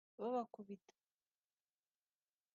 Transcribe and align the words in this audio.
babakubita 0.19 0.93